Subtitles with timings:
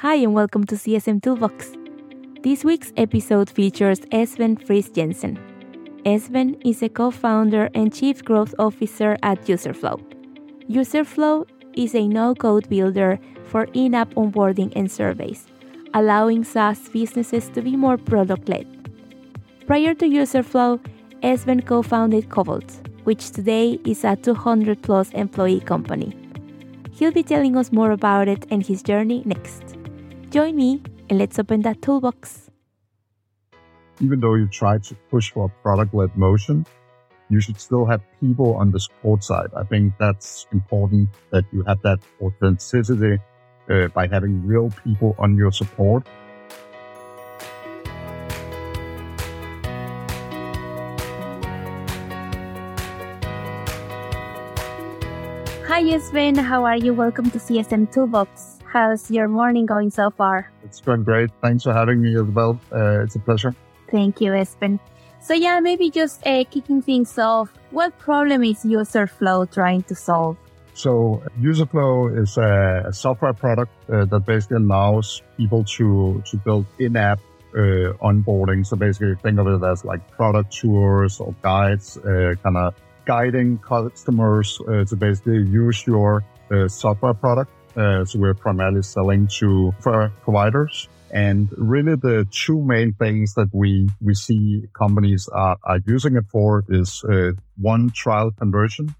[0.00, 1.76] Hi, and welcome to CSM Toolbox.
[2.42, 5.36] This week's episode features Esben Friis Jensen.
[6.06, 10.00] Esben is a co founder and chief growth officer at Userflow.
[10.70, 15.46] Userflow is a no code builder for in app onboarding and surveys,
[15.92, 18.66] allowing SaaS businesses to be more product led.
[19.66, 20.80] Prior to Userflow,
[21.22, 26.16] Esben co founded Cobalt, which today is a 200 plus employee company.
[26.90, 29.76] He'll be telling us more about it and his journey next.
[30.30, 32.50] Join me and let's open that toolbox.
[34.00, 36.64] Even though you try to push for a product led motion,
[37.28, 39.48] you should still have people on the support side.
[39.56, 43.18] I think that's important that you have that authenticity
[43.68, 46.06] uh, by having real people on your support.
[55.66, 56.36] Hi, Esben.
[56.36, 56.94] How are you?
[56.94, 58.59] Welcome to CSM Toolbox.
[58.72, 60.48] How's your morning going so far?
[60.62, 61.30] It's going great.
[61.42, 62.60] Thanks for having me as well.
[62.72, 63.52] Uh, it's a pleasure.
[63.90, 64.78] Thank you, Esben.
[65.20, 70.36] So yeah, maybe just uh, kicking things off, what problem is Userflow trying to solve?
[70.74, 76.64] So Userflow is a, a software product uh, that basically allows people to, to build
[76.78, 77.18] in-app
[77.52, 77.58] uh,
[78.00, 78.64] onboarding.
[78.64, 83.58] So basically think of it as like product tours or guides, uh, kind of guiding
[83.58, 87.50] customers uh, to basically use your uh, software product
[87.80, 90.88] uh, so we're primarily selling to providers.
[91.12, 96.24] And really the two main things that we, we see companies are, are using it
[96.30, 98.94] for is uh, one trial conversion.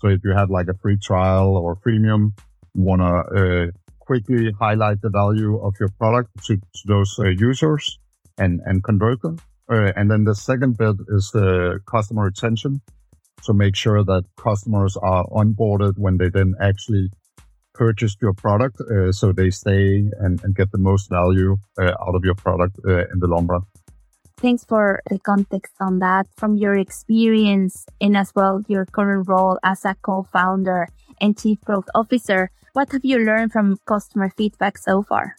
[0.00, 2.32] So if you have like a free trial or freemium,
[2.74, 3.66] you want to uh,
[3.98, 7.98] quickly highlight the value of your product to, to those uh, users
[8.38, 9.38] and, and convert them.
[9.70, 12.80] Uh, and then the second bit is the customer retention.
[13.42, 17.10] So make sure that customers are onboarded when they then actually
[17.80, 22.14] purchased your product uh, so they stay and, and, get the most value uh, out
[22.18, 23.62] of your product uh, in the long run.
[24.36, 29.58] Thanks for the context on that from your experience and as well your current role
[29.64, 30.88] as a co-founder
[31.22, 32.50] and chief growth officer.
[32.74, 35.34] What have you learned from customer feedback so far?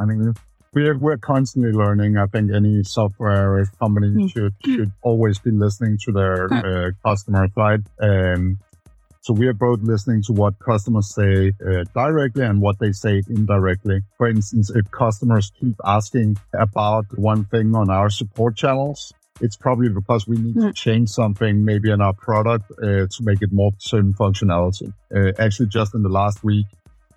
[0.00, 0.34] I mean,
[0.74, 2.16] we're, we're constantly learning.
[2.16, 4.32] I think any software company mm.
[4.32, 6.58] should, should always be listening to their mm.
[6.64, 7.80] uh, customers, right?
[8.00, 8.58] Um,
[9.20, 13.22] so we are both listening to what customers say uh, directly and what they say
[13.28, 14.00] indirectly.
[14.16, 19.88] For instance, if customers keep asking about one thing on our support channels, it's probably
[19.88, 23.72] because we need to change something maybe in our product uh, to make it more
[23.78, 24.92] certain functionality.
[25.14, 26.66] Uh, actually, just in the last week,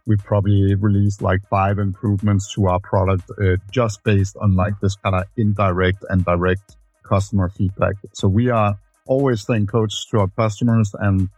[0.06, 4.96] we probably released like five improvements to our product uh, just based on like this
[4.96, 7.96] kind of indirect and direct customer feedback.
[8.14, 11.30] So we are always staying close to our customers and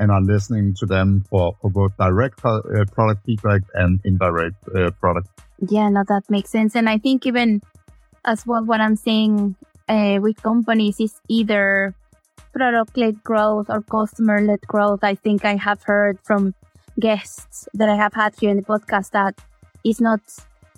[0.00, 4.90] and are listening to them for, for both direct uh, product feedback and indirect uh,
[4.92, 5.28] product.
[5.68, 6.74] Yeah, no, that makes sense.
[6.74, 7.60] And I think even
[8.24, 9.56] as well, what I'm saying
[9.88, 11.94] uh, with companies is either
[12.52, 15.04] product led growth or customer led growth.
[15.04, 16.54] I think I have heard from
[16.98, 19.38] guests that I have had here in the podcast that
[19.84, 20.20] is not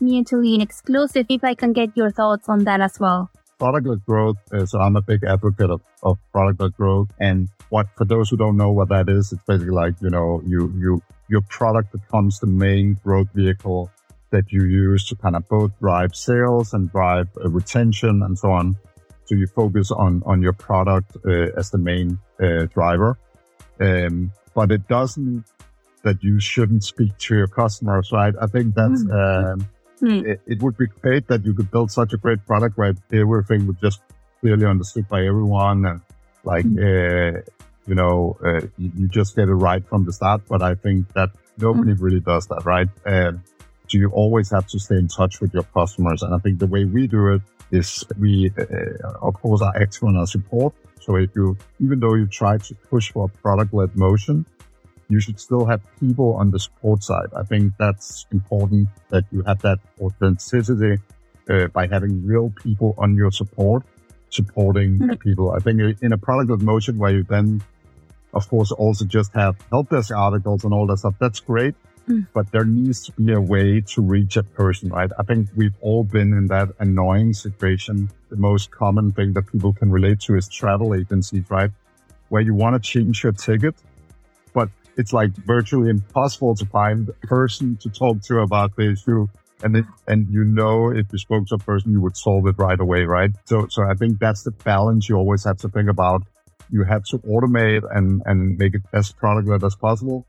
[0.00, 1.26] mutually exclusive.
[1.28, 3.30] If I can get your thoughts on that as well.
[3.62, 4.38] Product led growth.
[4.64, 8.36] so I'm a big advocate of, of product led growth and what for those who
[8.36, 12.40] don't know what that is, it's basically like, you know, you, you, your product becomes
[12.40, 13.88] the main growth vehicle
[14.30, 18.50] that you use to kind of both drive sales and drive uh, retention and so
[18.50, 18.76] on.
[19.26, 23.16] So you focus on, on your product uh, as the main uh, driver.
[23.80, 25.44] Um, but it doesn't
[26.02, 28.34] that you shouldn't speak to your customers, right?
[28.40, 29.52] I think that's, mm.
[29.52, 29.68] um,
[30.02, 30.26] mm.
[30.26, 33.66] It, it, would be great that you could build such a great product where everything
[33.66, 34.00] would just
[34.40, 36.00] clearly understood by everyone and
[36.44, 36.78] like, mm.
[36.78, 37.40] uh,
[37.86, 40.42] you know, uh, you, you, just get it right from the start.
[40.48, 42.04] But I think that nobody mm-hmm.
[42.04, 42.88] really does that, right?
[43.04, 43.40] And
[43.88, 46.22] so you always have to stay in touch with your customers.
[46.22, 50.04] And I think the way we do it is we, uh, of course, are active
[50.04, 50.74] on our support.
[51.00, 54.46] So if you, even though you try to push for a product led motion,
[55.12, 57.30] you should still have people on the support side.
[57.36, 60.98] I think that's important that you have that authenticity
[61.50, 63.82] uh, by having real people on your support
[64.30, 65.14] supporting mm-hmm.
[65.14, 65.50] people.
[65.52, 67.62] I think in a product led motion where you then
[68.34, 71.14] of course, also just have help desk articles and all that stuff.
[71.18, 71.74] That's great.
[72.08, 72.26] Mm.
[72.32, 75.10] But there needs to be a way to reach a person, right?
[75.18, 78.10] I think we've all been in that annoying situation.
[78.28, 81.70] The most common thing that people can relate to is travel agencies, right?
[82.28, 83.76] Where you want to change your ticket,
[84.96, 89.26] it's like virtually impossible to find a person to talk to about the issue.
[89.64, 92.56] And it, and you know, if you spoke to a person, you would solve it
[92.58, 93.30] right away, right?
[93.44, 96.22] So, so I think that's the balance you always have to think about
[96.70, 100.26] you have to automate and, and make it as product led as possible.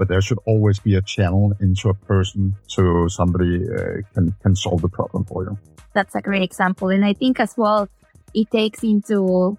[0.00, 4.56] but there should always be a channel into a person so somebody uh, can, can
[4.56, 5.58] solve the problem for you.
[5.92, 6.88] That's a great example.
[6.88, 7.86] And I think as well,
[8.32, 9.58] it takes into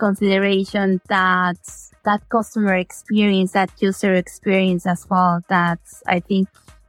[0.00, 1.58] consideration that
[2.04, 5.44] that customer experience, that user experience as well.
[5.48, 6.48] That I think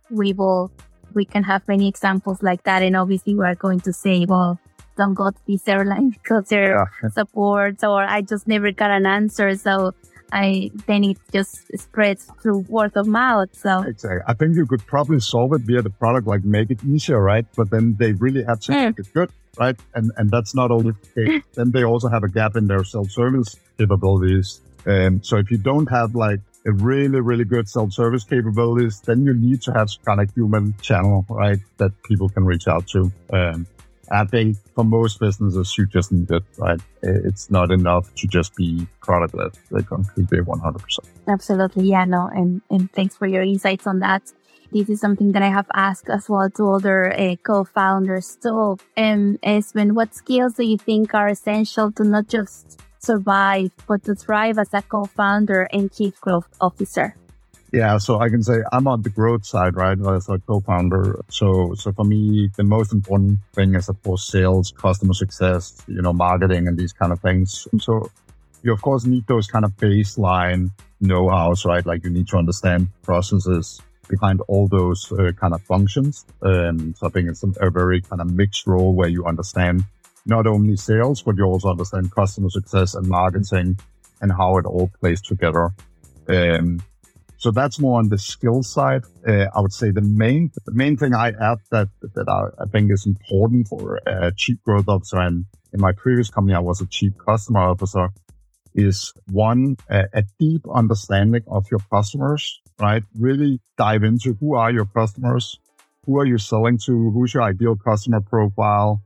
[0.10, 0.72] we will,
[1.14, 2.82] we can have many examples like that.
[2.82, 4.60] And obviously we're going to say, well,
[4.98, 7.10] don't go to this airline because their yeah.
[7.10, 9.56] support or I just never got an answer.
[9.56, 9.94] So
[10.32, 13.50] I then it just spreads through word of mouth.
[13.54, 16.84] So exactly, I think you could probably solve it via the product, like make it
[16.84, 17.46] easier, right?
[17.56, 18.86] But then they really have to mm.
[18.88, 19.78] make it good, right?
[19.94, 21.44] And and that's not only the case.
[21.56, 24.62] then they also have a gap in their self-service capabilities.
[24.86, 29.34] Um, so if you don't have like a really really good self-service capabilities, then you
[29.34, 31.60] need to have some kind of human channel, right?
[31.78, 33.12] That people can reach out to.
[33.32, 33.68] Um,
[34.12, 36.80] I think for most businesses, you just need it, right?
[37.02, 39.52] It's not enough to just be product led.
[39.72, 41.00] They completely 100%.
[41.28, 41.86] Absolutely.
[41.88, 42.28] Yeah, no.
[42.28, 44.24] And, and thanks for your insights on that.
[44.74, 48.78] This is something that I have asked as well to other uh, co-founders too.
[48.98, 54.16] Um, Esben, what skills do you think are essential to not just survive, but to
[54.16, 57.16] thrive as a co-founder and chief growth officer?
[57.72, 61.24] Yeah, so I can say I'm on the growth side, right, as a co-founder.
[61.30, 66.02] So, so for me, the most important thing is, of course, sales, customer success, you
[66.02, 67.68] know, marketing and these kind of things.
[67.80, 68.12] So
[68.62, 71.86] you, of course, need those kind of baseline know-hows, right?
[71.86, 76.26] Like you need to understand processes behind all those uh, kind of functions.
[76.42, 79.86] Um, so I think it's a, very kind of mixed role where you understand
[80.26, 83.80] not only sales, but you also understand customer success and marketing
[84.20, 85.72] and how it all plays together.
[86.28, 86.84] Um,
[87.42, 89.02] so that's more on the skill side.
[89.28, 92.68] Uh, I would say the main, the main thing I add that, that I, I
[92.68, 95.18] think is important for a chief growth officer.
[95.18, 98.10] And in my previous company, I was a chief customer officer
[98.76, 103.02] is one, a, a deep understanding of your customers, right?
[103.18, 105.60] Really dive into who are your customers?
[106.06, 107.10] Who are you selling to?
[107.10, 109.02] Who's your ideal customer profile?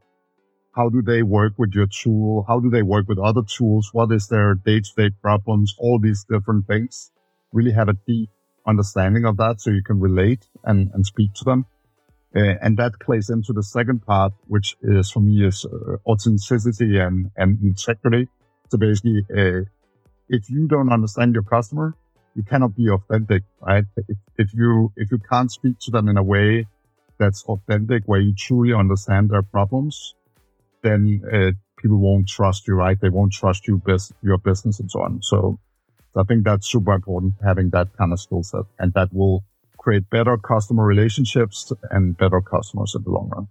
[0.76, 2.44] How do they work with your tool?
[2.50, 3.92] How do they work with other tools?
[3.94, 5.74] What is their day to day problems?
[5.80, 7.12] All these different things
[7.56, 8.30] really have a deep
[8.68, 11.66] understanding of that so you can relate and, and speak to them.
[12.36, 17.00] Uh, and that plays into the second part, which is for me is uh, authenticity
[17.00, 18.28] and, and integrity.
[18.70, 19.62] So basically, uh,
[20.28, 21.96] if you don't understand your customer,
[22.36, 23.86] you cannot be authentic, right?
[23.96, 26.68] If, if you, if you can't speak to them in a way
[27.18, 30.16] that's authentic, where you truly understand their problems,
[30.82, 33.00] then uh, people won't trust you, right?
[33.00, 33.82] They won't trust you,
[34.22, 35.22] your business and so on.
[35.22, 35.58] So
[36.18, 39.44] I think that's super important having that kind of skill set and that will
[39.78, 43.48] create better customer relationships and better customers in the long run.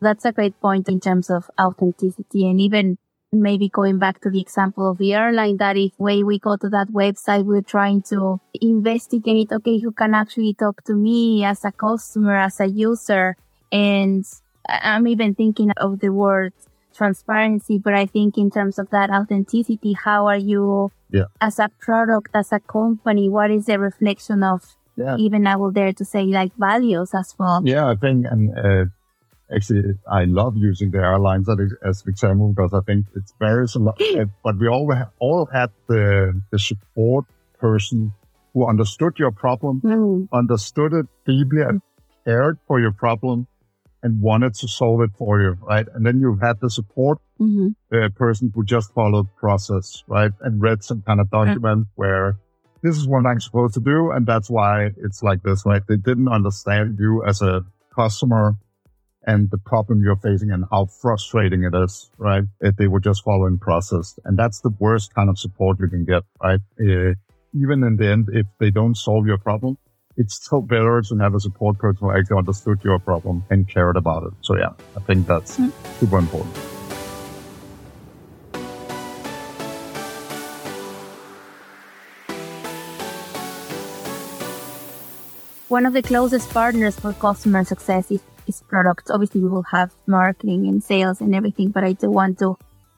[0.00, 2.98] That's a great point in terms of authenticity and even
[3.32, 6.88] maybe going back to the example of the airline that if we go to that
[6.88, 12.36] website, we're trying to investigate, okay, who can actually talk to me as a customer,
[12.36, 13.36] as a user.
[13.70, 14.24] And
[14.68, 16.54] I'm even thinking of the word
[16.98, 21.24] transparency, but I think in terms of that authenticity, how are you yeah.
[21.40, 25.16] as a product, as a company, what is the reflection of yeah.
[25.16, 27.62] even I will dare to say like values as well?
[27.64, 28.84] Yeah, I think, and uh,
[29.54, 33.74] actually, I love using the airlines as, as an example because I think it varies
[33.76, 34.00] a lot.
[34.44, 37.24] but we all all had the the support
[37.58, 38.12] person
[38.54, 40.28] who understood your problem, mm.
[40.32, 41.80] understood it deeply, and
[42.24, 43.46] cared for your problem,
[44.02, 45.86] and wanted to solve it for you, right?
[45.94, 47.68] And then you had the support mm-hmm.
[47.94, 50.32] uh, person who just followed process, right?
[50.40, 52.00] And read some kind of document mm-hmm.
[52.00, 52.36] where
[52.82, 54.10] this is what I'm supposed to do.
[54.10, 55.82] And that's why it's like this, right?
[55.86, 57.64] They didn't understand you as a
[57.94, 58.54] customer
[59.26, 62.44] and the problem you're facing and how frustrating it is, right?
[62.60, 64.18] If they were just following process.
[64.24, 66.60] And that's the worst kind of support you can get, right?
[66.80, 67.14] Uh,
[67.52, 69.76] even in the end, if they don't solve your problem,
[70.18, 73.96] it's still better to have a support person who actually understood your problem and cared
[73.96, 74.32] about it.
[74.42, 75.72] So yeah, I think that's mm.
[76.00, 76.54] super important.
[85.68, 89.10] One of the closest partners for customer success is, is product.
[89.10, 92.56] Obviously, we will have marketing and sales and everything, but I do want to,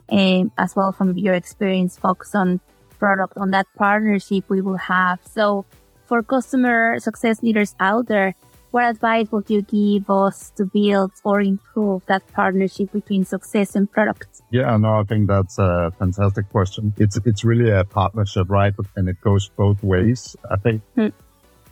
[0.09, 2.61] um, as well from your experience, focus on
[2.97, 5.19] product, on that partnership we will have.
[5.29, 5.65] So
[6.11, 8.35] for customer success leaders out there,
[8.71, 13.89] what advice would you give us to build or improve that partnership between success and
[13.89, 14.41] product?
[14.51, 16.93] Yeah, no, I think that's a fantastic question.
[16.97, 18.73] It's it's really a partnership, right?
[18.97, 20.35] And it goes both ways.
[20.49, 21.11] I think hmm.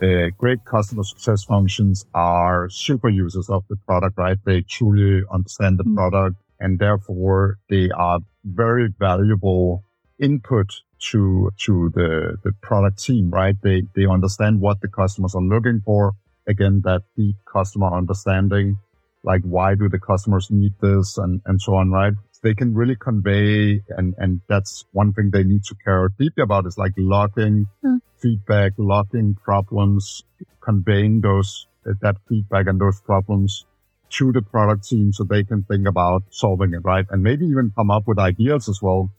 [0.00, 4.38] uh, great customer success functions are super users of the product, right?
[4.42, 5.96] They truly understand the hmm.
[5.96, 9.84] product and therefore they are very valuable
[10.18, 10.68] input
[11.00, 13.56] to to the the product team, right?
[13.62, 16.12] They they understand what the customers are looking for.
[16.46, 18.78] Again, that deep customer understanding,
[19.22, 22.14] like why do the customers need this and and so on, right?
[22.42, 26.66] They can really convey, and and that's one thing they need to care deeply about
[26.66, 28.00] is like logging mm.
[28.16, 30.24] feedback, logging problems,
[30.60, 33.66] conveying those that feedback and those problems
[34.10, 37.06] to the product team so they can think about solving it, right?
[37.10, 39.10] And maybe even come up with ideas as well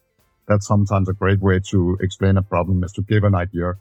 [0.48, 3.76] that's sometimes a great way to explain a problem is to give an idea,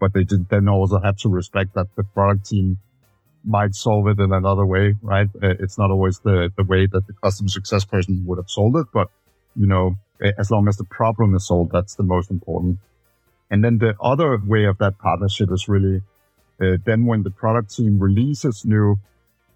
[0.00, 2.78] but they did, then also have to respect that the product team
[3.44, 5.28] might solve it in another way, right?
[5.42, 8.76] Uh, it's not always the, the way that the customer success person would have solved
[8.76, 9.08] it, but
[9.56, 9.96] you know,
[10.38, 12.78] as long as the problem is solved, that's the most important.
[13.50, 16.02] And then the other way of that partnership is really
[16.60, 18.96] uh, then when the product team releases new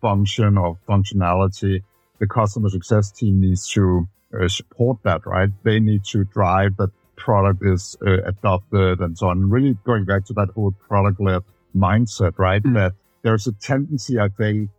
[0.01, 1.83] function or functionality,
[2.19, 5.51] the customer success team needs to uh, support that, right?
[5.65, 9.51] They need to drive that product is uh, adopted and so on.
[9.51, 11.43] Really going back to that whole product led
[11.75, 12.63] mindset, right?
[12.63, 12.75] Mm.
[12.75, 12.93] That
[13.23, 14.71] there's a tendency, I think,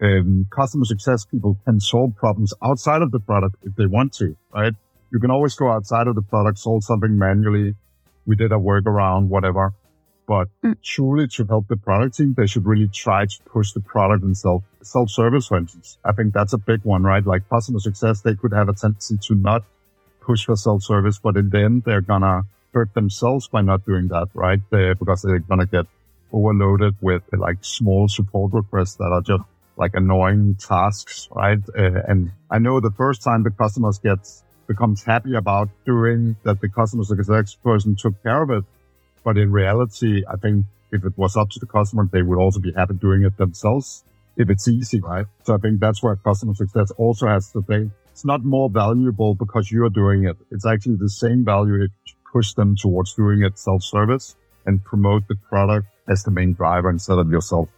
[0.00, 4.36] um, customer success people can solve problems outside of the product if they want to,
[4.54, 4.72] right?
[5.12, 7.74] You can always go outside of the product, solve something manually.
[8.26, 9.72] We did a workaround, whatever.
[10.26, 10.76] But mm.
[10.82, 14.64] truly to help the product team, they should really try to push the product themselves.
[14.82, 15.98] Self-service, for instance.
[16.04, 17.24] I think that's a big one, right?
[17.24, 19.64] Like customer success, they could have a tendency to not
[20.20, 22.42] push for self-service, but in the end, they're gonna
[22.74, 24.60] hurt themselves by not doing that, right?
[24.70, 25.86] They, because they're gonna get
[26.32, 29.44] overloaded with like small support requests that are just
[29.76, 31.58] like annoying tasks, right?
[31.76, 36.60] Uh, and I know the first time the customers gets becomes happy about doing that
[36.60, 38.64] the customer success person took care of it
[39.26, 42.60] but in reality, I think if it was up to the customer, they would also
[42.60, 44.04] be happy doing it themselves
[44.36, 45.26] if it's easy, right?
[45.42, 47.90] So I think that's where customer success also has to think.
[48.12, 50.36] It's not more valuable because you're doing it.
[50.52, 55.26] It's actually the same value if you push them towards doing it self-service and promote
[55.26, 57.68] the product as the main driver instead of yourself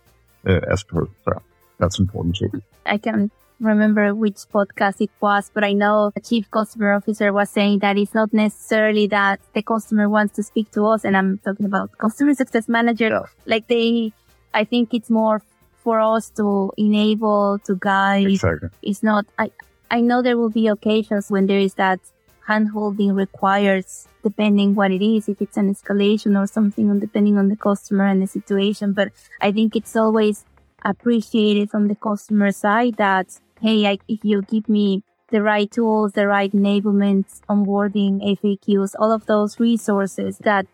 [0.47, 1.09] uh, as per.
[1.25, 1.33] So
[1.78, 2.62] that's important too.
[2.85, 7.50] I can remember which podcast it was, but I know a chief customer officer was
[7.50, 11.05] saying that it's not necessarily that the customer wants to speak to us.
[11.05, 13.09] And I'm talking about customer success manager.
[13.09, 13.23] Yeah.
[13.47, 14.12] Like they,
[14.55, 15.43] I think it's more
[15.83, 18.27] for us to enable, to guide.
[18.27, 18.69] Exactly.
[18.83, 19.50] It's not, I,
[19.91, 22.00] I know there will be occasions when there is that
[22.49, 27.57] handholding requires depending what it is, if it's an escalation or something, depending on the
[27.57, 28.93] customer and the situation.
[28.93, 30.45] But I think it's always
[30.85, 36.12] appreciated from the customer side that hey, I, if you give me the right tools,
[36.12, 40.67] the right enablements, onboarding, FAQs, all of those resources that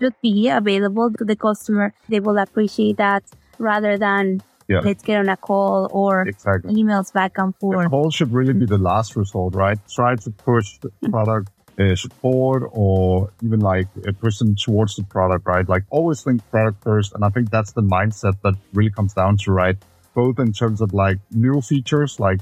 [0.00, 3.24] should be available to the customer, they will appreciate that
[3.58, 4.80] rather than yeah.
[4.80, 6.74] let's get on a call or exactly.
[6.74, 7.84] emails back and forth.
[7.84, 9.78] The call should really be the last result, right?
[9.88, 11.10] Try to push the mm-hmm.
[11.10, 15.68] product uh, support or even like a person towards the product, right?
[15.68, 17.14] Like always think product first.
[17.14, 19.76] And I think that's the mindset that really comes down to, right?
[20.14, 22.40] Both in terms of like new features, like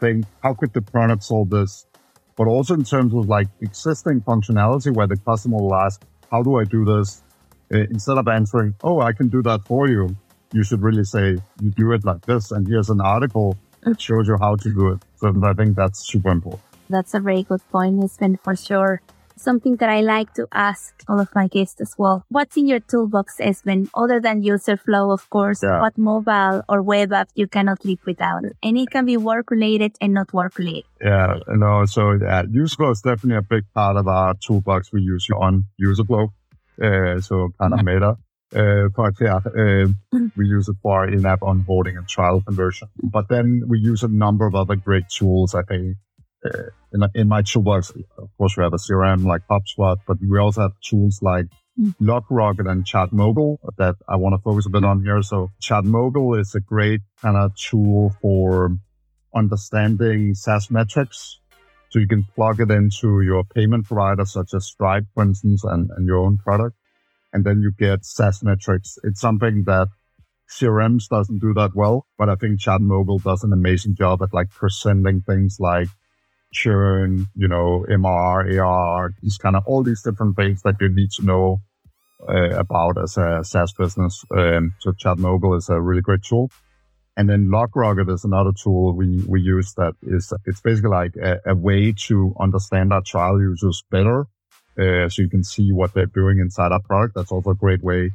[0.00, 1.86] think how could the product solve this,
[2.36, 6.56] but also in terms of like existing functionality where the customer will ask, how do
[6.56, 7.22] I do this?
[7.72, 10.16] Uh, instead of answering, oh, I can do that for you,
[10.52, 12.50] you should really say, you do it like this.
[12.50, 15.00] And here's an article that shows you how to do it.
[15.16, 16.62] So I think that's super important.
[16.88, 19.02] That's a very good point, Esben, for sure
[19.38, 22.24] something that I like to ask all of my guests as well.
[22.28, 25.80] What's in your toolbox, Esben, other than Userflow, of course, yeah.
[25.80, 28.44] what mobile or web app you cannot live without?
[28.62, 30.84] And it can be work related and not work related.
[31.00, 35.26] Yeah, no, so yeah, Userflow is definitely a big part of our toolbox we use
[35.34, 36.28] on Userflow.
[36.80, 38.16] Uh, so kind of meta.
[38.54, 39.86] Uh, but yeah, uh,
[40.36, 42.88] we use it for in-app onboarding and trial conversion.
[43.02, 45.96] But then we use a number of other great tools, I think,
[46.44, 50.62] in, in my toolbox, of course, we have a CRM like HubSpot, but we also
[50.62, 51.46] have tools like
[51.78, 51.94] mm.
[52.00, 55.22] LogRocket and ChartMogul that I want to focus a bit on here.
[55.22, 58.76] So ChartMogul is a great kind of tool for
[59.34, 61.40] understanding SaaS metrics.
[61.90, 65.90] So you can plug it into your payment provider, such as Stripe, for instance, and,
[65.96, 66.76] and your own product.
[67.32, 68.98] And then you get SaaS metrics.
[69.04, 69.88] It's something that
[70.50, 74.50] CRMs doesn't do that well, but I think ChartMogul does an amazing job at like
[74.50, 75.88] presenting things like
[76.52, 81.10] churn, you know, MR, AR, these kind of all these different things that you need
[81.12, 81.60] to know
[82.28, 84.24] uh, about as a SaaS business.
[84.30, 86.50] Um, so ChartMogul is a really great tool.
[87.16, 91.40] And then LogRocket is another tool we, we use that is, it's basically like a,
[91.46, 94.26] a way to understand our trial users better.
[94.78, 97.16] Uh, so you can see what they're doing inside our product.
[97.16, 98.12] That's also a great way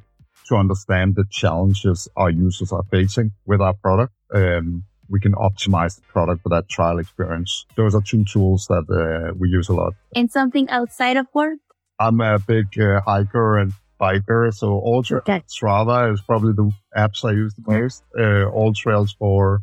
[0.48, 4.14] to understand the challenges our users are facing with our product.
[4.34, 7.66] Um, we can optimize the product for that trial experience.
[7.76, 9.94] Those are two tools that uh, we use a lot.
[10.16, 11.60] And something outside of work?
[12.00, 15.44] I'm a big uh, hiker and biker, so Ultra Okay.
[15.48, 18.04] Strava is probably the apps I use the most.
[18.18, 19.62] Uh, AllTrails for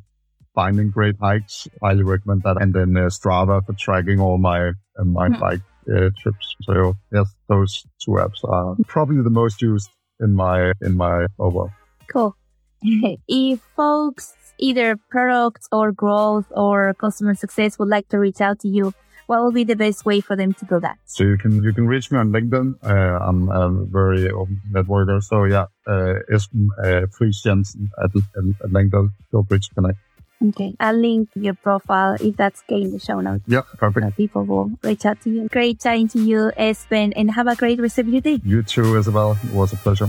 [0.54, 5.04] finding great hikes, highly recommend that, and then uh, Strava for tracking all my uh,
[5.04, 5.40] my Mhm.
[5.40, 5.61] bike
[5.94, 6.54] uh, trips.
[6.62, 11.70] So yes, those two apps are probably the most used in my in my overall.
[12.12, 12.37] Cool.
[13.28, 18.69] if folks, either products or growth or customer success, would like to reach out to
[18.69, 18.93] you,
[19.26, 20.99] what will be the best way for them to do that?
[21.05, 22.75] So you can you can reach me on LinkedIn.
[22.83, 25.23] Uh, I'm a very open networker.
[25.23, 29.11] So yeah, uh, Esben uh, Friis Jensen at, at, at LinkedIn.
[29.31, 29.99] Feel free to connect.
[30.43, 30.75] Okay.
[30.81, 33.45] I'll link your profile if that's okay in the show notes.
[33.47, 34.07] Yeah, perfect.
[34.07, 35.49] Uh, people will reach out to you.
[35.49, 38.40] Great chatting to you, Esben, and have a great rest of your day.
[38.43, 39.37] You too, Isabel.
[39.45, 40.09] It was a pleasure.